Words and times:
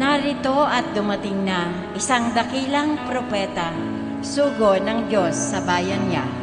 Narito 0.00 0.64
at 0.64 0.96
dumating 0.96 1.44
na 1.44 1.92
isang 1.92 2.32
dakilang 2.32 3.04
propeta, 3.04 3.68
sugo 4.24 4.80
ng 4.80 5.12
Diyos 5.12 5.36
sa 5.36 5.60
bayan 5.60 6.08
niya. 6.08 6.39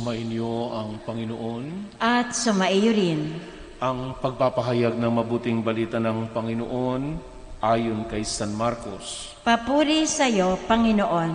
Sumainyo 0.00 0.72
ang 0.72 0.96
Panginoon, 1.04 1.64
At 2.00 2.32
sumaiyo 2.32 2.88
rin. 2.88 3.36
ang 3.84 4.16
pagpapahayag 4.16 4.96
ng 4.96 5.12
mabuting 5.12 5.60
balita 5.60 6.00
ng 6.00 6.32
Panginoon 6.32 7.20
ayon 7.60 8.08
kay 8.08 8.24
San 8.24 8.56
Marcos. 8.56 9.36
Papuri 9.44 10.08
sa 10.08 10.24
iyo, 10.24 10.56
Panginoon. 10.64 11.32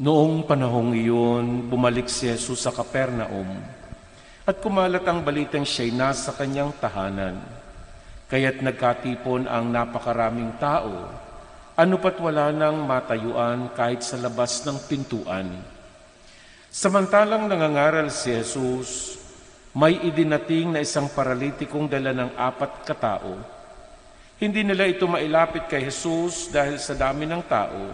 Noong 0.00 0.48
panahong 0.48 0.96
iyon, 0.96 1.68
bumalik 1.68 2.08
si 2.08 2.32
Jesus 2.32 2.64
sa 2.64 2.72
Kapernaum 2.72 3.52
at 4.48 4.56
kumalat 4.56 5.04
ang 5.04 5.20
balitang 5.20 5.68
siya'y 5.68 5.92
nasa 5.92 6.32
kanyang 6.32 6.72
tahanan. 6.80 7.44
Kaya't 8.32 8.64
nagkatipon 8.64 9.44
ang 9.44 9.68
napakaraming 9.68 10.56
tao, 10.56 11.12
ano 11.72 11.96
pat 11.96 12.20
wala 12.20 12.52
nang 12.52 12.84
matayuan 12.84 13.72
kahit 13.72 14.04
sa 14.04 14.20
labas 14.20 14.60
ng 14.68 14.76
pintuan. 14.84 15.48
Samantalang 16.68 17.48
nangangaral 17.48 18.12
si 18.12 18.32
Jesus, 18.32 19.16
may 19.72 19.96
idinating 20.04 20.68
na 20.68 20.84
isang 20.84 21.08
paralitikong 21.08 21.88
dala 21.88 22.12
ng 22.12 22.36
apat 22.36 22.84
katao. 22.84 23.40
Hindi 24.36 24.68
nila 24.68 24.84
ito 24.84 25.08
mailapit 25.08 25.64
kay 25.64 25.88
Jesus 25.88 26.52
dahil 26.52 26.76
sa 26.76 26.92
dami 26.92 27.24
ng 27.24 27.42
tao, 27.48 27.84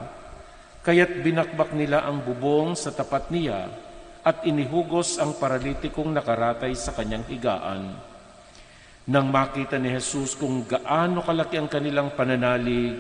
kaya't 0.83 1.23
binakbak 1.23 1.70
nila 1.70 2.03
ang 2.03 2.19
bubong 2.25 2.75
sa 2.75 2.91
tapat 2.91 3.31
niya 3.31 3.70
at 4.27 4.42
inihugos 4.42 5.23
ang 5.23 5.39
paralitikong 5.39 6.11
nakaratay 6.11 6.75
sa 6.75 6.91
kanyang 6.98 7.23
higaan. 7.31 7.95
Nang 9.07 9.31
makita 9.31 9.79
ni 9.79 9.95
Jesus 9.95 10.35
kung 10.35 10.67
gaano 10.67 11.23
kalaki 11.23 11.63
ang 11.63 11.70
kanilang 11.70 12.11
pananalig, 12.19 12.97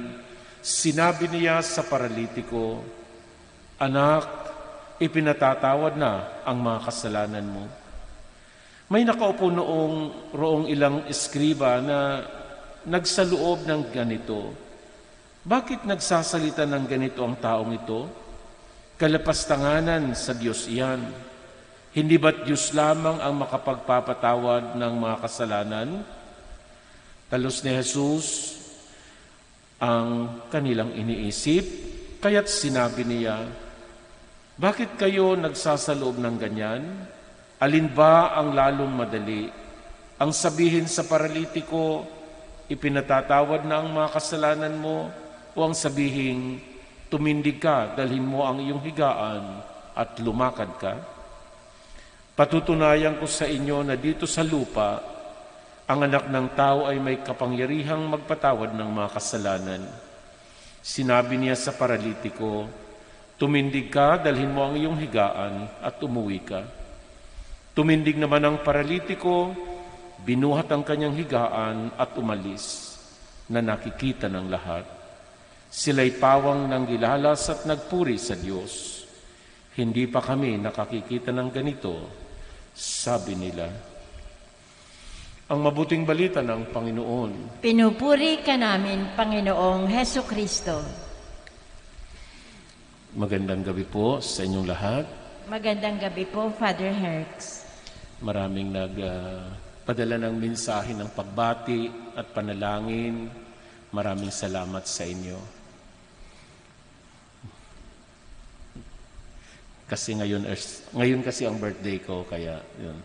sinabi 0.68 1.32
niya 1.32 1.64
sa 1.64 1.80
paralitiko, 1.80 2.84
Anak, 3.80 4.28
ipinatatawad 5.00 5.96
na 5.96 6.42
ang 6.44 6.60
mga 6.60 6.78
kasalanan 6.84 7.46
mo. 7.46 7.64
May 8.92 9.06
nakaupo 9.06 9.48
noong 9.48 9.96
roong 10.34 10.66
ilang 10.68 11.06
eskriba 11.08 11.80
na 11.80 12.20
nagsaloob 12.84 13.64
ng 13.64 13.82
ganito. 13.94 14.52
Bakit 15.46 15.88
nagsasalita 15.88 16.66
ng 16.68 16.84
ganito 16.84 17.22
ang 17.24 17.38
taong 17.38 17.72
ito? 17.72 18.10
Kalapastanganan 18.98 20.12
sa 20.18 20.34
Diyos 20.34 20.66
iyan. 20.66 21.00
Hindi 21.94 22.18
ba't 22.18 22.44
Diyos 22.44 22.74
lamang 22.74 23.22
ang 23.22 23.38
makapagpapatawad 23.40 24.74
ng 24.74 24.92
mga 24.98 25.16
kasalanan? 25.22 25.88
Talos 27.30 27.62
ni 27.62 27.70
Jesus 27.78 28.57
ang 29.78 30.42
kanilang 30.50 30.90
iniisip, 30.90 31.62
kaya't 32.18 32.50
sinabi 32.50 33.06
niya, 33.06 33.46
Bakit 34.58 34.98
kayo 34.98 35.38
nagsasaloob 35.38 36.18
ng 36.18 36.36
ganyan? 36.38 36.82
Alin 37.62 37.86
ba 37.94 38.34
ang 38.34 38.54
lalong 38.54 38.90
madali? 38.90 39.46
Ang 40.18 40.34
sabihin 40.34 40.90
sa 40.90 41.06
paralitiko, 41.06 42.02
ipinatatawad 42.66 43.62
na 43.62 43.78
ang 43.78 43.94
mga 43.94 44.18
kasalanan 44.18 44.74
mo, 44.74 45.14
o 45.54 45.58
ang 45.62 45.74
sabihin, 45.78 46.58
tumindig 47.06 47.62
ka, 47.62 47.94
dalhin 47.94 48.26
mo 48.26 48.42
ang 48.42 48.58
iyong 48.58 48.82
higaan 48.82 49.62
at 49.94 50.18
lumakad 50.18 50.70
ka? 50.82 50.94
Patutunayan 52.34 53.18
ko 53.18 53.26
sa 53.26 53.46
inyo 53.46 53.82
na 53.82 53.94
dito 53.94 54.26
sa 54.26 54.42
lupa, 54.42 55.17
ang 55.88 56.04
anak 56.04 56.28
ng 56.28 56.52
tao 56.52 56.84
ay 56.84 57.00
may 57.00 57.24
kapangyarihang 57.24 58.12
magpatawad 58.12 58.76
ng 58.76 58.90
mga 58.92 59.08
kasalanan. 59.08 59.82
Sinabi 60.84 61.40
niya 61.40 61.56
sa 61.56 61.72
paralitiko, 61.72 62.68
Tumindig 63.40 63.88
ka, 63.88 64.20
dalhin 64.20 64.52
mo 64.52 64.68
ang 64.68 64.74
iyong 64.76 64.98
higaan 65.00 65.70
at 65.80 65.96
umuwi 66.04 66.44
ka. 66.44 66.60
Tumindig 67.72 68.20
naman 68.20 68.44
ang 68.44 68.56
paralitiko, 68.60 69.54
binuhat 70.26 70.68
ang 70.74 70.84
kanyang 70.84 71.14
higaan 71.16 71.94
at 71.96 72.12
umalis 72.18 72.98
na 73.48 73.64
nakikita 73.64 74.28
ng 74.28 74.46
lahat. 74.50 74.84
Sila'y 75.70 76.18
pawang 76.18 76.68
ng 76.68 76.84
gilalas 76.84 77.48
at 77.48 77.64
nagpuri 77.64 78.18
sa 78.20 78.36
Diyos. 78.36 79.06
Hindi 79.78 80.04
pa 80.10 80.20
kami 80.20 80.58
nakakikita 80.58 81.32
ng 81.32 81.48
ganito, 81.48 81.94
sabi 82.74 83.38
nila. 83.38 83.87
Ang 85.48 85.64
mabuting 85.64 86.04
balita 86.04 86.44
ng 86.44 86.76
Panginoon. 86.76 87.64
Pinupuri 87.64 88.44
ka 88.44 88.60
namin, 88.60 89.16
Panginoong 89.16 89.88
Heso 89.88 90.20
Kristo. 90.28 90.84
Magandang 93.16 93.64
gabi 93.64 93.88
po 93.88 94.20
sa 94.20 94.44
inyong 94.44 94.68
lahat. 94.68 95.08
Magandang 95.48 96.04
gabi 96.04 96.28
po, 96.28 96.52
Father 96.52 96.92
Herx. 96.92 97.64
Maraming 98.20 98.76
nagpadala 98.76 100.20
ng 100.20 100.36
mensahe 100.36 100.92
ng 100.92 101.08
pagbati 101.16 102.12
at 102.12 102.28
panalangin. 102.36 103.32
Maraming 103.88 104.28
salamat 104.28 104.84
sa 104.84 105.08
inyo. 105.08 105.40
Kasi 109.88 110.12
ngayon, 110.12 110.44
ngayon 110.92 111.24
kasi 111.24 111.48
ang 111.48 111.56
birthday 111.56 111.96
ko, 112.04 112.28
kaya 112.28 112.60
yun. 112.76 113.00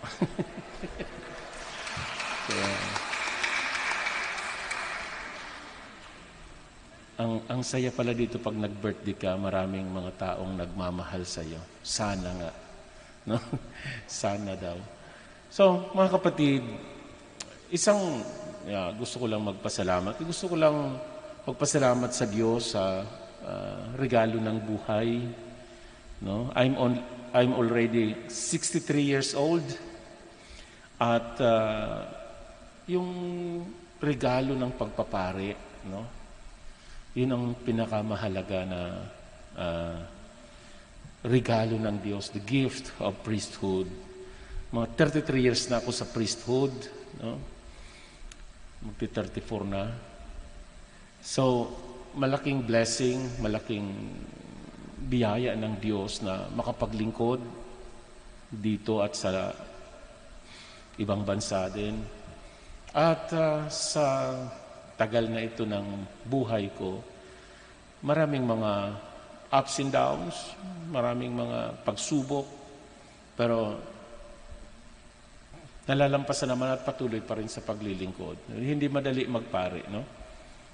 ang, 7.20 7.44
ang 7.48 7.60
saya 7.60 7.92
pala 7.92 8.16
dito 8.16 8.40
pag 8.40 8.56
nag-birthday 8.56 9.12
ka, 9.12 9.36
maraming 9.36 9.84
mga 9.92 10.16
taong 10.16 10.56
nagmamahal 10.56 11.20
sa 11.28 11.44
iyo. 11.44 11.60
Sana 11.84 12.32
nga. 12.32 12.48
No? 13.28 13.36
Sana 14.08 14.56
daw. 14.56 14.80
So, 15.52 15.92
mga 15.92 16.16
kapatid, 16.16 16.64
isang 17.68 18.24
yeah, 18.66 18.90
gusto 18.96 19.22
ko 19.22 19.26
lang 19.28 19.44
magpasalamat. 19.46 20.18
Gusto 20.22 20.48
ko 20.52 20.56
lang 20.58 20.98
magpasalamat 21.44 22.10
sa 22.12 22.26
Diyos 22.26 22.74
sa 22.74 23.04
ah, 23.44 23.80
regalo 23.96 24.40
ng 24.40 24.58
buhay. 24.64 25.20
No? 26.24 26.50
I'm 26.56 26.74
on 26.76 26.92
I'm 27.30 27.54
already 27.54 28.18
63 28.26 29.02
years 29.02 29.30
old. 29.38 29.62
At 31.00 31.40
ah, 31.40 32.04
yung 32.84 33.08
regalo 33.96 34.52
ng 34.52 34.72
pagpapare, 34.76 35.56
no? 35.88 36.04
Yun 37.16 37.30
ang 37.32 37.44
pinakamahalaga 37.56 38.60
na 38.68 38.80
ah, 39.56 39.98
regalo 41.24 41.80
ng 41.80 41.96
Diyos, 42.04 42.28
the 42.36 42.44
gift 42.44 42.92
of 43.00 43.16
priesthood. 43.24 43.88
Mga 44.76 44.86
33 45.24 45.40
years 45.40 45.62
na 45.72 45.80
ako 45.80 45.88
sa 45.88 46.04
priesthood, 46.04 46.72
no? 47.16 47.40
Magti 48.84 49.08
34 49.08 49.64
na. 49.72 49.88
So, 51.24 51.68
malaking 52.12 52.64
blessing, 52.68 53.40
malaking 53.40 53.88
biyaya 55.00 55.56
ng 55.56 55.80
Diyos 55.80 56.20
na 56.20 56.44
makapaglingkod 56.52 57.40
dito 58.52 59.00
at 59.00 59.16
sa 59.16 59.52
ibang 61.00 61.24
bansa 61.24 61.66
din. 61.72 61.96
At 62.92 63.32
ah, 63.32 63.64
sa 63.72 64.36
tagal 65.00 65.32
na 65.32 65.40
ito 65.40 65.64
ng 65.64 66.04
buhay 66.28 66.68
ko, 66.76 67.00
maraming 68.04 68.44
mga 68.44 68.72
ups 69.50 69.74
and 69.80 69.90
downs, 69.90 70.36
maraming 70.92 71.32
mga 71.32 71.80
pagsubok, 71.82 72.46
pero 73.34 73.80
nalalampasan 75.88 76.52
naman 76.52 76.76
at 76.76 76.84
patuloy 76.84 77.18
pa 77.24 77.40
rin 77.40 77.48
sa 77.48 77.64
paglilingkod. 77.64 78.52
Hindi 78.52 78.86
madali 78.86 79.24
magpare, 79.26 79.80
no? 79.90 80.02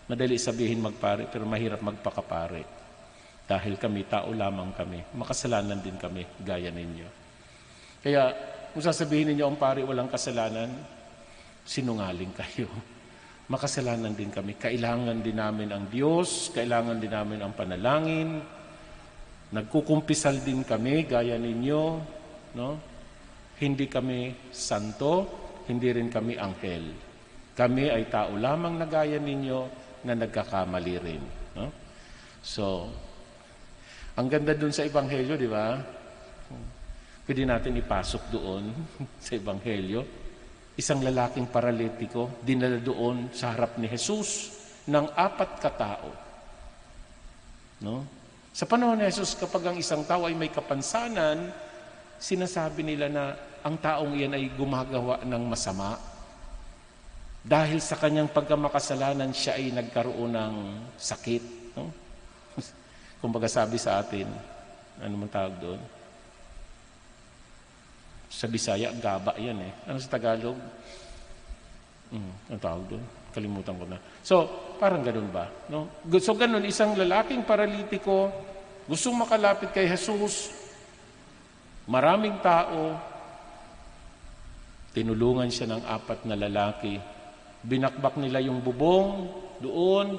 Madali 0.06 0.36
sabihin 0.36 0.82
magpare, 0.82 1.30
pero 1.30 1.48
mahirap 1.48 1.80
magpakapare. 1.82 2.62
Dahil 3.46 3.78
kami, 3.78 4.10
tao 4.10 4.34
lamang 4.34 4.74
kami. 4.74 5.02
Makasalanan 5.14 5.78
din 5.78 5.94
kami, 5.94 6.26
gaya 6.42 6.70
ninyo. 6.70 7.08
Kaya, 8.02 8.34
kung 8.76 8.84
sasabihin 8.84 9.32
ninyo 9.32 9.48
ang 9.48 9.56
pare 9.56 9.80
walang 9.88 10.04
kasalanan, 10.04 10.68
sinungaling 11.64 12.28
kayo. 12.36 12.68
Makasalanan 13.56 14.12
din 14.12 14.28
kami. 14.28 14.52
Kailangan 14.60 15.24
din 15.24 15.40
namin 15.40 15.72
ang 15.72 15.88
Diyos, 15.88 16.52
kailangan 16.52 17.00
din 17.00 17.08
namin 17.08 17.40
ang 17.40 17.56
panalangin. 17.56 18.36
Nagkukumpisal 19.48 20.44
din 20.44 20.60
kami, 20.60 21.08
gaya 21.08 21.40
ninyo. 21.40 21.82
No? 22.52 22.76
Hindi 23.56 23.88
kami 23.88 24.52
santo, 24.52 25.24
hindi 25.72 25.96
rin 25.96 26.12
kami 26.12 26.36
angkel. 26.36 26.84
Kami 27.56 27.88
ay 27.88 28.12
tao 28.12 28.36
lamang 28.36 28.76
na 28.76 28.84
gaya 28.84 29.16
ninyo 29.16 29.60
na 30.04 30.12
nagkakamali 30.20 30.94
rin. 31.00 31.24
No? 31.56 31.72
So, 32.44 32.92
ang 34.20 34.28
ganda 34.28 34.52
dun 34.52 34.68
sa 34.68 34.84
Ebanghelyo, 34.84 35.32
di 35.40 35.48
ba? 35.48 35.80
Pwede 37.26 37.42
natin 37.42 37.74
ipasok 37.74 38.22
doon 38.30 38.70
sa 39.24 39.34
Ebanghelyo. 39.34 40.06
Isang 40.78 41.02
lalaking 41.02 41.50
paralitiko, 41.50 42.38
dinala 42.46 42.78
doon 42.78 43.34
sa 43.34 43.50
harap 43.50 43.74
ni 43.82 43.90
Jesus 43.90 44.54
ng 44.86 45.10
apat 45.10 45.50
katao. 45.58 46.10
No? 47.82 48.06
Sa 48.54 48.64
panahon 48.64 48.94
ni 48.94 49.04
Jesus, 49.10 49.34
kapag 49.34 49.66
ang 49.66 49.76
isang 49.76 50.06
tao 50.06 50.30
ay 50.30 50.38
may 50.38 50.54
kapansanan, 50.54 51.50
sinasabi 52.22 52.86
nila 52.86 53.10
na 53.10 53.34
ang 53.66 53.74
taong 53.74 54.14
iyan 54.14 54.38
ay 54.38 54.46
gumagawa 54.54 55.26
ng 55.26 55.42
masama. 55.50 55.98
Dahil 57.42 57.82
sa 57.82 57.98
kanyang 57.98 58.30
pagkamakasalanan, 58.30 59.34
siya 59.34 59.58
ay 59.58 59.74
nagkaroon 59.74 60.30
ng 60.30 60.54
sakit. 60.94 61.74
No? 61.74 61.90
Kumbaga 63.20 63.50
sabi 63.50 63.82
sa 63.82 63.98
atin, 63.98 64.30
ano 65.02 65.14
man 65.18 65.30
tawag 65.32 65.56
doon? 65.58 65.95
Sa 68.26 68.50
Bisaya, 68.50 68.90
gaba 68.96 69.38
yan 69.38 69.58
eh. 69.62 69.72
Ano 69.86 69.98
sa 70.02 70.10
Tagalog? 70.10 70.58
Hmm, 72.10 72.32
ano 72.50 72.58
tawag 72.58 72.84
doon? 72.90 73.04
Kalimutan 73.34 73.76
ko 73.76 73.84
na. 73.84 73.98
So, 74.24 74.48
parang 74.80 75.04
ganun 75.04 75.28
ba? 75.28 75.50
No? 75.68 75.90
So, 76.22 76.32
ganun, 76.32 76.64
isang 76.64 76.96
lalaking 76.96 77.44
paralitiko, 77.44 78.32
gustong 78.88 79.18
makalapit 79.18 79.74
kay 79.76 79.90
Jesus, 79.90 80.54
maraming 81.84 82.40
tao, 82.40 82.96
tinulungan 84.96 85.52
siya 85.52 85.76
ng 85.76 85.82
apat 85.84 86.24
na 86.24 86.40
lalaki. 86.40 86.96
Binakbak 87.60 88.16
nila 88.16 88.40
yung 88.40 88.64
bubong 88.64 89.28
doon, 89.60 90.16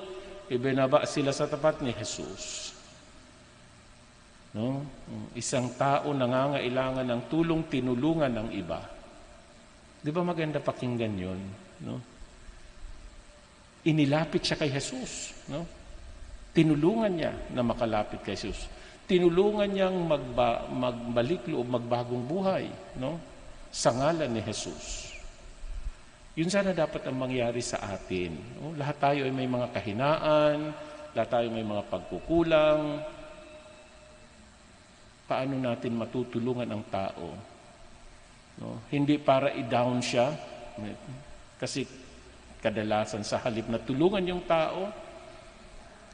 ibinaba 0.53 1.07
sila 1.09 1.33
sa 1.33 1.49
tapat 1.49 1.81
ni 1.81 1.95
Jesus. 1.97 2.76
No? 4.57 4.81
Isang 5.37 5.77
tao 5.77 6.09
nangangailangan 6.09 7.05
ng 7.05 7.21
tulong, 7.29 7.69
tinulungan 7.69 8.33
ng 8.33 8.49
iba. 8.57 8.81
Di 10.01 10.09
ba 10.09 10.25
maganda 10.25 10.57
pakinggan 10.57 11.13
yun? 11.13 11.41
No? 11.85 12.01
Inilapit 13.85 14.41
siya 14.41 14.57
kay 14.57 14.73
Jesus. 14.73 15.37
No? 15.45 15.61
Tinulungan 16.57 17.13
niya 17.13 17.33
na 17.53 17.61
makalapit 17.61 18.25
kay 18.25 18.33
Jesus. 18.33 18.65
Tinulungan 19.05 19.69
niyang 19.69 19.93
magba, 20.09 20.65
magbalik 20.73 21.45
loob, 21.47 21.69
magbagong 21.69 22.25
buhay. 22.25 22.65
No? 22.97 23.21
Sa 23.69 23.93
ngalan 23.93 24.33
ni 24.33 24.41
Jesus. 24.41 25.13
Yun 26.33 26.49
sana 26.49 26.73
dapat 26.73 27.05
ang 27.05 27.17
mangyari 27.17 27.61
sa 27.61 27.77
atin. 27.93 28.33
No? 28.57 28.73
Lahat 28.73 28.97
tayo 28.97 29.21
ay 29.21 29.33
may 29.33 29.45
mga 29.45 29.69
kahinaan, 29.69 30.73
lahat 31.13 31.29
tayo 31.29 31.47
may 31.53 31.65
mga 31.65 31.85
pagkukulang, 31.93 33.05
paano 35.27 35.59
natin 35.59 35.99
matutulungan 35.99 36.71
ang 36.71 36.83
tao. 36.87 37.35
No? 38.57 38.81
Hindi 38.89 39.19
para 39.19 39.53
i-down 39.53 39.99
siya, 39.99 40.33
kasi 41.59 41.85
kadalasan 42.63 43.21
sa 43.21 43.37
halip 43.43 43.67
na 43.69 43.77
tulungan 43.77 44.23
yung 44.25 44.43
tao, 44.47 44.89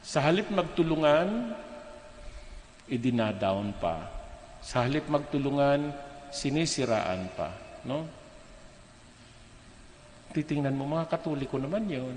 sa 0.04 0.20
halip 0.20 0.52
magtulungan, 0.52 1.56
idinadown 2.92 3.72
pa. 3.80 4.04
Sa 4.60 4.84
halip 4.84 5.08
magtulungan, 5.08 5.88
sinisiraan 6.28 7.32
pa. 7.32 7.48
No? 7.88 8.04
Titingnan 10.36 10.76
mo, 10.76 10.84
mga 10.84 11.08
katoliko 11.08 11.56
naman 11.56 11.88
yon. 11.88 12.16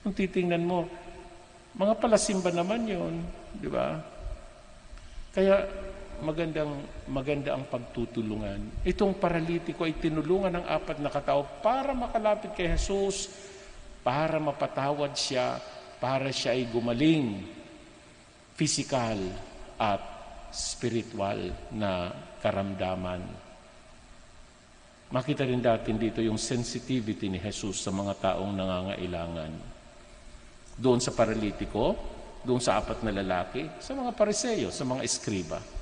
Kung 0.00 0.14
titingnan 0.16 0.64
mo, 0.64 0.88
mga 1.76 1.98
palasimba 2.00 2.48
naman 2.54 2.88
yon, 2.88 3.20
di 3.60 3.68
ba? 3.68 4.00
Kaya 5.32 5.64
magandang 6.22 6.86
maganda 7.10 7.58
ang 7.58 7.66
pagtutulungan. 7.66 8.86
Itong 8.86 9.18
paralitiko 9.18 9.82
ay 9.82 9.98
tinulungan 9.98 10.54
ng 10.62 10.66
apat 10.70 11.02
na 11.02 11.10
katao 11.10 11.42
para 11.58 11.90
makalapit 11.90 12.54
kay 12.54 12.70
Jesus, 12.70 13.26
para 14.06 14.38
mapatawad 14.38 15.10
siya, 15.18 15.58
para 15.98 16.30
siya 16.30 16.54
ay 16.54 16.70
gumaling 16.70 17.42
physical 18.54 19.18
at 19.82 20.02
spiritual 20.54 21.50
na 21.74 22.14
karamdaman. 22.38 23.22
Makita 25.12 25.42
rin 25.44 25.60
natin 25.60 25.98
dito 25.98 26.22
yung 26.22 26.38
sensitivity 26.38 27.28
ni 27.28 27.42
Jesus 27.42 27.82
sa 27.82 27.90
mga 27.90 28.14
taong 28.22 28.52
nangangailangan. 28.54 29.52
Doon 30.78 31.02
sa 31.02 31.12
paralitiko, 31.12 31.98
doon 32.46 32.62
sa 32.62 32.80
apat 32.80 33.02
na 33.04 33.12
lalaki, 33.12 33.66
sa 33.82 33.92
mga 33.92 34.14
pariseyo, 34.16 34.72
sa 34.72 34.86
mga 34.88 35.02
eskriba. 35.04 35.81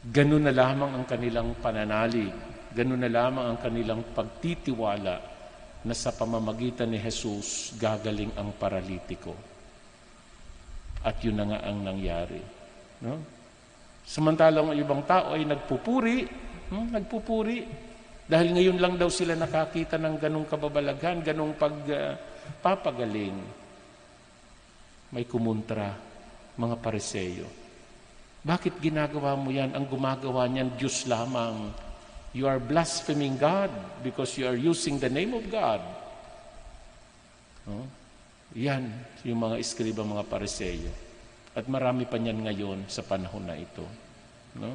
Ganun 0.00 0.48
na 0.48 0.54
lamang 0.56 0.96
ang 0.96 1.04
kanilang 1.04 1.52
pananalig. 1.60 2.32
Ganun 2.72 3.04
na 3.04 3.10
lamang 3.12 3.52
ang 3.52 3.58
kanilang 3.60 4.00
pagtitiwala 4.16 5.16
na 5.84 5.94
sa 5.96 6.12
pamamagitan 6.12 6.88
ni 6.88 6.96
Jesus 6.96 7.76
gagaling 7.76 8.32
ang 8.36 8.56
paralitiko. 8.56 9.36
At 11.04 11.20
yun 11.20 11.36
na 11.36 11.44
nga 11.52 11.60
ang 11.68 11.84
nangyari. 11.84 12.40
No? 13.04 13.20
Samantalang 14.04 14.72
ang 14.72 14.78
ibang 14.80 15.04
tao 15.04 15.36
ay 15.36 15.44
nagpupuri, 15.44 16.24
hmm, 16.72 16.88
nagpupuri. 16.96 17.58
Dahil 18.24 18.56
ngayon 18.56 18.78
lang 18.80 18.94
daw 18.96 19.12
sila 19.12 19.36
nakakita 19.36 20.00
ng 20.00 20.16
ganong 20.16 20.48
kababalaghan, 20.48 21.20
ganong 21.20 21.56
pagpapagaling. 21.60 23.36
Uh, 23.36 23.58
May 25.10 25.26
kumuntra, 25.26 25.92
mga 26.54 26.76
pariseyo. 26.78 27.59
Bakit 28.40 28.80
ginagawa 28.80 29.36
mo 29.36 29.52
yan? 29.52 29.76
Ang 29.76 29.84
gumagawa 29.84 30.48
niyan, 30.48 30.72
Diyos 30.80 31.04
lamang. 31.04 31.72
You 32.32 32.48
are 32.48 32.62
blaspheming 32.62 33.36
God 33.36 33.68
because 34.00 34.38
you 34.40 34.48
are 34.48 34.56
using 34.56 34.96
the 34.96 35.12
name 35.12 35.36
of 35.36 35.44
God. 35.52 35.82
Oh? 37.68 37.84
Yan, 38.56 38.88
yung 39.26 39.44
mga 39.44 39.60
iskriba, 39.60 40.00
mga 40.06 40.24
pariseyo. 40.24 40.88
At 41.52 41.68
marami 41.68 42.06
pa 42.08 42.16
niyan 42.16 42.40
ngayon 42.46 42.78
sa 42.88 43.02
panahon 43.04 43.44
na 43.44 43.58
ito. 43.58 43.84
No? 44.56 44.72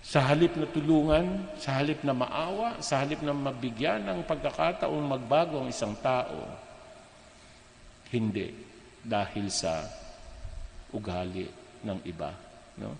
Sa 0.00 0.24
halip 0.26 0.56
na 0.56 0.66
tulungan, 0.66 1.44
sa 1.60 1.76
halip 1.78 2.00
na 2.02 2.16
maawa, 2.16 2.80
sa 2.80 3.04
halip 3.04 3.20
na 3.20 3.36
mabigyan 3.36 4.00
ng 4.02 4.24
pagkakataong 4.24 5.04
magbago 5.06 5.60
ang 5.60 5.68
isang 5.68 5.92
tao, 6.00 6.50
hindi 8.10 8.50
dahil 9.04 9.46
sa 9.52 9.86
ugali 10.92 11.46
ng 11.84 11.98
iba. 12.06 12.30
No? 12.80 12.92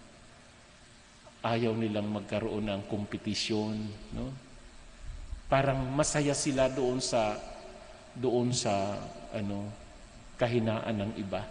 Ayaw 1.40 1.72
nilang 1.72 2.08
magkaroon 2.12 2.68
ng 2.68 2.82
kompetisyon. 2.88 3.76
No? 4.12 4.32
Parang 5.50 5.82
masaya 5.90 6.36
sila 6.36 6.70
doon 6.70 7.02
sa 7.02 7.34
doon 8.14 8.50
sa 8.50 8.98
ano 9.34 9.70
kahinaan 10.38 10.96
ng 11.06 11.12
iba. 11.20 11.42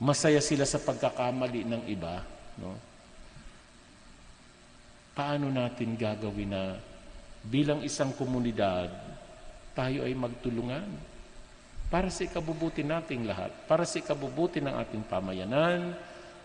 Masaya 0.00 0.40
sila 0.40 0.64
sa 0.64 0.80
pagkakamali 0.80 1.66
ng 1.68 1.82
iba. 1.88 2.24
No? 2.56 2.76
Paano 5.12 5.52
natin 5.52 5.98
gagawin 5.98 6.52
na 6.54 6.80
bilang 7.44 7.84
isang 7.84 8.14
komunidad, 8.16 8.88
tayo 9.76 10.04
ay 10.04 10.14
magtulungan 10.16 11.09
para 11.90 12.06
sa 12.06 12.22
ikabubuti 12.22 12.86
nating 12.86 13.26
lahat, 13.26 13.50
para 13.66 13.82
sa 13.82 13.98
ikabubuti 13.98 14.62
ng 14.62 14.70
ating 14.78 15.02
pamayanan, 15.10 15.90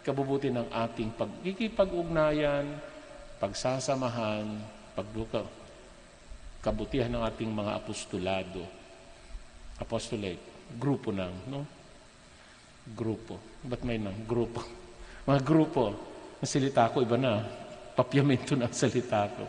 ikabubuti 0.02 0.50
ng 0.50 0.74
ating 0.74 1.14
pagkikipag-ugnayan, 1.14 2.66
pagsasamahan, 3.38 4.50
pagbuka, 4.98 5.46
kabutihan 6.66 7.14
ng 7.14 7.24
ating 7.30 7.54
mga 7.54 7.78
apostolado. 7.78 8.66
Apostolate, 9.78 10.42
grupo 10.82 11.14
ng, 11.14 11.34
no? 11.46 11.62
Grupo. 12.98 13.38
Ba't 13.62 13.86
may 13.86 14.02
nang? 14.02 14.26
Grupo. 14.26 14.62
Mga 15.30 15.42
grupo. 15.42 15.90
Ang 16.38 16.46
salita 16.46 16.86
ko, 16.94 17.02
iba 17.02 17.18
na. 17.18 17.42
Papyamento 17.98 18.54
ng 18.54 18.70
salita 18.70 19.26
ko. 19.26 19.44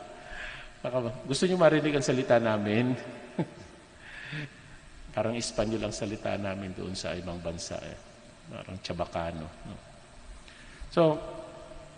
Gusto 1.29 1.45
niyo 1.45 1.61
marinig 1.61 1.93
ang 1.93 2.05
salita 2.05 2.41
namin? 2.41 2.97
Parang 5.17 5.33
Espanyol 5.33 5.89
ang 5.89 5.97
salita 5.97 6.37
namin 6.37 6.77
doon 6.77 6.93
sa 6.93 7.17
ibang 7.17 7.41
bansa. 7.41 7.81
Eh. 7.81 7.97
Parang 8.53 8.77
Chabacano. 8.85 9.49
No? 9.65 9.77
So, 10.93 11.03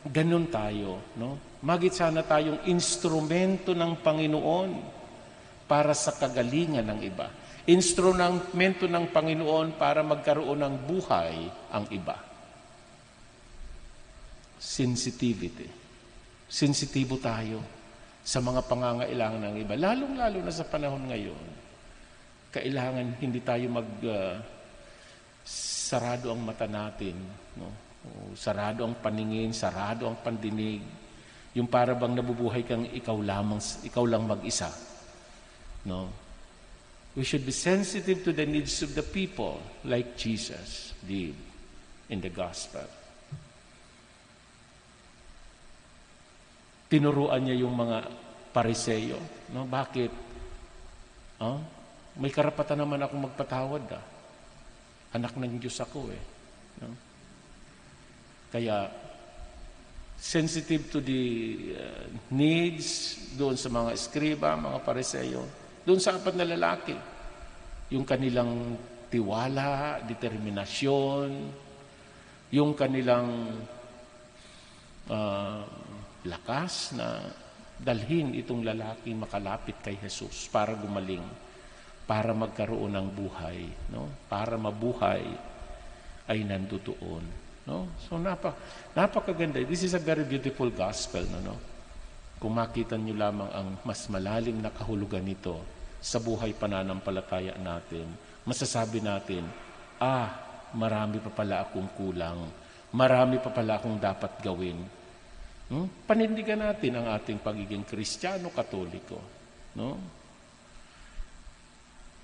ganun 0.06 0.46
tayo. 0.46 1.02
No? 1.18 1.58
Magit 1.66 1.98
sana 1.98 2.22
tayong 2.22 2.70
instrumento 2.70 3.74
ng 3.74 3.98
Panginoon 3.98 4.70
para 5.66 5.98
sa 5.98 6.14
kagalingan 6.14 6.86
ng 6.86 7.00
iba. 7.02 7.26
Instrumento 7.66 8.86
ng 8.86 9.10
Panginoon 9.10 9.74
para 9.74 10.06
magkaroon 10.06 10.62
ng 10.62 10.74
buhay 10.86 11.34
ang 11.74 11.90
iba. 11.90 12.22
Sensitivity. 14.62 15.66
Sensitibo 16.46 17.18
tayo 17.18 17.66
sa 18.22 18.38
mga 18.38 18.62
pangangailangan 18.62 19.42
ng 19.42 19.56
iba. 19.58 19.74
Lalong-lalo 19.74 20.38
na 20.38 20.54
sa 20.54 20.62
panahon 20.62 21.02
ngayon. 21.10 21.67
Kailangan 22.48 23.20
hindi 23.20 23.40
tayo 23.44 23.66
mag 23.68 23.88
ah, 24.08 24.40
sarado 25.88 26.32
ang 26.32 26.44
mata 26.44 26.68
natin, 26.68 27.16
no? 27.56 27.88
O, 28.08 28.32
sarado 28.36 28.84
ang 28.86 28.94
paningin, 29.00 29.50
sarado 29.52 30.06
ang 30.06 30.16
pandinig. 30.20 30.84
Yung 31.56 31.66
para 31.66 31.96
bang 31.96 32.14
nabubuhay 32.14 32.62
kang 32.62 32.86
ikaw 32.86 33.16
lamang, 33.18 33.58
ikaw 33.82 34.04
lang 34.06 34.28
mag-isa. 34.28 34.70
No? 35.88 36.12
We 37.16 37.24
should 37.24 37.42
be 37.42 37.56
sensitive 37.56 38.22
to 38.22 38.30
the 38.30 38.46
needs 38.46 38.84
of 38.84 38.94
the 38.94 39.02
people 39.02 39.58
like 39.82 40.14
Jesus 40.14 40.94
did 41.02 41.34
in 42.06 42.22
the 42.22 42.30
gospel. 42.30 42.86
Tinuruan 46.88 47.42
niya 47.42 47.66
yung 47.66 47.74
mga 47.74 48.06
pariseyo. 48.54 49.18
No? 49.50 49.66
Bakit? 49.66 50.12
Oh? 51.42 51.58
May 52.18 52.34
karapatan 52.34 52.82
naman 52.82 53.00
akong 53.00 53.30
magpatawad. 53.30 53.84
Ah. 53.94 54.04
Anak 55.14 55.38
ng 55.38 55.56
Diyos 55.56 55.78
ako 55.78 56.10
eh. 56.10 56.22
No? 56.82 56.90
Kaya, 58.50 58.90
sensitive 60.18 60.90
to 60.90 60.98
the 60.98 61.22
uh, 61.78 62.06
needs 62.34 63.16
doon 63.38 63.54
sa 63.54 63.70
mga 63.70 63.94
eskriba, 63.94 64.58
mga 64.58 64.82
pariseyo, 64.82 65.46
doon 65.86 66.02
sa 66.02 66.18
apat 66.18 66.34
na 66.34 66.44
lalaki. 66.44 66.96
Yung 67.94 68.02
kanilang 68.04 68.76
tiwala, 69.08 70.02
determinasyon, 70.04 71.30
yung 72.52 72.72
kanilang 72.72 73.56
ah, 75.08 75.64
lakas 76.24 76.92
na 76.96 77.20
dalhin 77.78 78.36
itong 78.36 78.64
lalaki 78.64 79.12
makalapit 79.16 79.80
kay 79.80 79.96
Jesus 79.96 80.48
para 80.52 80.76
gumaling, 80.76 81.24
para 82.08 82.32
magkaroon 82.32 82.96
ng 82.96 83.08
buhay, 83.12 83.68
no? 83.92 84.08
Para 84.32 84.56
mabuhay 84.56 85.28
ay 86.24 86.40
nandoon, 86.40 87.24
no? 87.68 87.92
So 88.08 88.16
napak 88.16 88.56
napakaganda. 88.96 89.60
This 89.68 89.84
is 89.84 89.92
a 89.92 90.00
very 90.00 90.24
beautiful 90.24 90.72
gospel, 90.72 91.28
no, 91.28 91.52
no? 91.52 91.56
Kung 92.40 92.56
makita 92.56 92.96
niyo 92.96 93.12
lamang 93.12 93.52
ang 93.52 93.68
mas 93.84 94.08
malalim 94.08 94.56
na 94.56 94.72
kahulugan 94.72 95.20
nito 95.20 95.60
sa 96.00 96.16
buhay 96.16 96.56
pananampalataya 96.56 97.60
natin, 97.60 98.08
masasabi 98.48 99.04
natin, 99.04 99.44
ah, 100.00 100.32
marami 100.72 101.20
pa 101.20 101.28
pala 101.28 101.68
akong 101.68 101.92
kulang. 101.92 102.48
Marami 102.88 103.36
pa 103.36 103.52
pala 103.52 103.76
akong 103.76 104.00
dapat 104.00 104.32
gawin. 104.40 104.80
Hmm? 105.68 105.84
Panindigan 106.08 106.64
natin 106.64 106.96
ang 106.96 107.12
ating 107.12 107.44
pagiging 107.44 107.84
kristyano 107.84 108.48
katoliko. 108.48 109.20
No? 109.76 110.17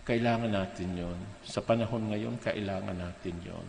Kailangan 0.05 0.53
natin 0.53 0.89
yon. 1.01 1.19
Sa 1.49 1.65
panahon 1.65 2.13
ngayon, 2.13 2.37
kailangan 2.37 2.93
natin 2.93 3.37
yon. 3.41 3.69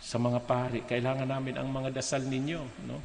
Sa 0.00 0.16
mga 0.16 0.40
pari, 0.48 0.80
kailangan 0.88 1.28
namin 1.28 1.60
ang 1.60 1.68
mga 1.68 1.92
dasal 1.92 2.24
ninyo. 2.24 2.62
No? 2.88 2.98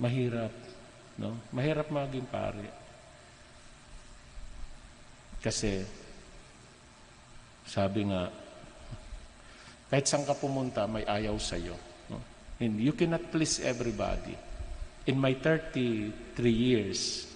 Mahirap. 0.00 0.52
No? 1.20 1.36
Mahirap 1.52 1.92
maging 1.92 2.24
pari. 2.24 2.66
Kasi, 5.44 5.84
sabi 7.68 8.08
nga, 8.08 8.32
kahit 9.92 10.08
saan 10.08 10.24
ka 10.24 10.32
pumunta, 10.32 10.88
may 10.88 11.04
ayaw 11.04 11.36
sa'yo. 11.36 11.76
No? 12.08 12.18
And 12.64 12.80
you 12.80 12.96
cannot 12.96 13.28
please 13.28 13.60
everybody. 13.60 14.32
In 15.04 15.20
my 15.20 15.36
33 15.36 16.12
years, 16.48 17.28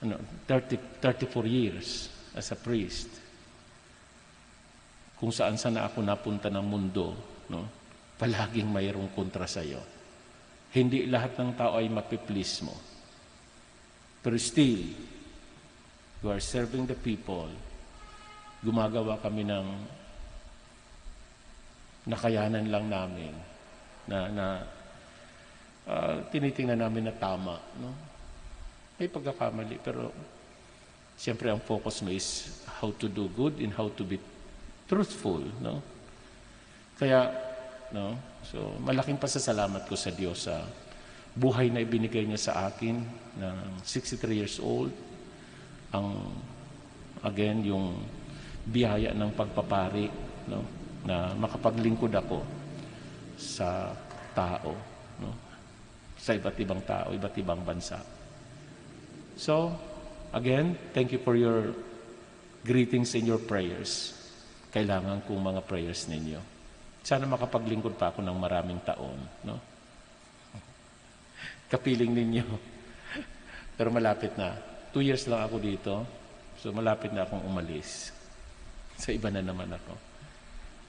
ano, 0.00 0.16
30, 0.48 1.00
34 1.00 1.44
years 1.44 2.08
as 2.32 2.48
a 2.52 2.58
priest, 2.58 3.08
kung 5.20 5.32
saan 5.32 5.56
saan 5.56 5.76
ako 5.80 6.00
napunta 6.00 6.48
ng 6.48 6.64
mundo, 6.64 7.16
no, 7.48 7.68
palaging 8.16 8.68
mayroong 8.68 9.12
kontra 9.12 9.48
sa'yo. 9.48 9.80
Hindi 10.74 11.06
lahat 11.06 11.38
ng 11.38 11.52
tao 11.54 11.78
ay 11.78 11.86
mapiplease 11.86 12.66
mo. 12.66 12.74
Pero 14.24 14.36
still, 14.40 14.82
you 16.24 16.28
are 16.32 16.40
serving 16.40 16.88
the 16.88 16.96
people. 16.96 17.52
Gumagawa 18.64 19.20
kami 19.20 19.44
ng 19.44 19.66
nakayanan 22.08 22.68
lang 22.68 22.86
namin 22.88 23.32
na, 24.08 24.18
na 24.28 24.46
tinitingnan 26.34 26.82
namin 26.82 27.06
na 27.06 27.14
tama. 27.14 27.62
No? 27.78 27.94
May 28.98 29.06
pagkakamali, 29.06 29.78
pero 29.78 30.10
siyempre 31.14 31.54
ang 31.54 31.62
focus 31.62 32.02
mo 32.02 32.10
is 32.10 32.58
how 32.82 32.90
to 32.98 33.06
do 33.06 33.30
good 33.38 33.62
and 33.62 33.70
how 33.70 33.86
to 33.94 34.02
be 34.02 34.18
truthful. 34.90 35.38
No? 35.62 35.78
Kaya, 36.98 37.30
no? 37.94 38.18
so 38.42 38.74
malaking 38.82 39.14
pasasalamat 39.14 39.86
ko 39.86 39.94
sa 39.94 40.10
Diyos 40.10 40.50
sa 40.50 40.66
buhay 41.38 41.70
na 41.70 41.86
ibinigay 41.86 42.26
niya 42.26 42.50
sa 42.50 42.66
akin 42.66 42.98
na 43.38 43.54
63 43.86 44.34
years 44.34 44.58
old. 44.58 44.90
Ang, 45.94 46.34
again, 47.22 47.62
yung 47.62 48.02
biyaya 48.66 49.14
ng 49.14 49.30
pagpapari, 49.38 50.10
no? 50.50 50.66
na 51.06 51.30
makapaglingkod 51.38 52.10
ako 52.10 52.42
sa 53.38 53.94
tao, 54.34 54.74
no? 55.22 55.53
Sa 56.24 56.32
iba't 56.32 56.56
ibang 56.56 56.80
tao, 56.88 57.12
iba't 57.12 57.36
ibang 57.36 57.60
bansa. 57.60 58.00
So, 59.36 59.76
again, 60.32 60.72
thank 60.96 61.12
you 61.12 61.20
for 61.20 61.36
your 61.36 61.76
greetings 62.64 63.12
and 63.12 63.28
your 63.28 63.36
prayers. 63.36 64.16
Kailangan 64.72 65.28
kong 65.28 65.36
mga 65.36 65.60
prayers 65.68 66.08
ninyo. 66.08 66.40
Sana 67.04 67.28
makapaglingkod 67.28 68.00
pa 68.00 68.08
ako 68.08 68.24
ng 68.24 68.38
maraming 68.40 68.80
taon. 68.88 69.20
No? 69.44 69.60
Kapiling 71.72 72.16
ninyo. 72.16 72.46
Pero 73.76 73.92
malapit 73.92 74.32
na. 74.40 74.56
Two 74.96 75.04
years 75.04 75.28
lang 75.28 75.44
ako 75.44 75.60
dito. 75.60 76.08
So 76.56 76.72
malapit 76.72 77.12
na 77.12 77.28
akong 77.28 77.44
umalis. 77.44 78.16
Sa 79.02 79.12
iba 79.12 79.28
na 79.28 79.44
naman 79.44 79.68
ako. 79.68 79.92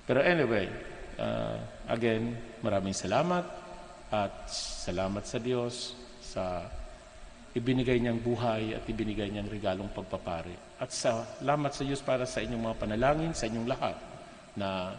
Pero 0.07 0.23
anyway, 0.23 0.71
uh, 1.19 1.59
again, 1.91 2.39
maraming 2.63 2.95
salamat 2.95 3.64
at 4.11 4.49
salamat 4.85 5.25
sa 5.25 5.37
Diyos 5.41 5.97
sa 6.21 6.65
ibinigay 7.55 7.97
niyang 8.03 8.19
buhay 8.19 8.75
at 8.75 8.83
ibinigay 8.85 9.31
niyang 9.31 9.47
regalong 9.47 9.89
pagpapari. 9.89 10.53
At 10.77 10.91
sa 10.91 11.23
salamat 11.39 11.71
sa 11.71 11.83
Diyos 11.87 12.03
para 12.03 12.27
sa 12.27 12.43
inyong 12.43 12.63
mga 12.69 12.77
panalangin, 12.77 13.31
sa 13.31 13.47
inyong 13.47 13.67
lahat 13.69 13.95
na 14.59 14.93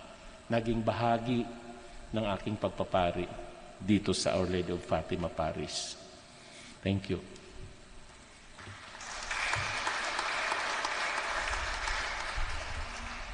naging 0.49 0.81
bahagi 0.81 1.45
ng 2.17 2.25
aking 2.39 2.57
pagpapari 2.57 3.29
dito 3.77 4.17
sa 4.17 4.41
Our 4.41 4.49
Lady 4.49 4.73
of 4.73 4.81
Fatima 4.81 5.29
Parish. 5.29 5.95
Thank 6.81 7.13
you. 7.13 7.46